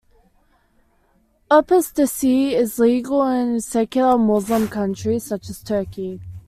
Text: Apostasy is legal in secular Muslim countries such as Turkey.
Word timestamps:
Apostasy 1.51 2.55
is 2.55 2.79
legal 2.79 3.21
in 3.27 3.61
secular 3.61 4.17
Muslim 4.17 4.67
countries 4.67 5.23
such 5.23 5.47
as 5.47 5.61
Turkey. 5.61 6.19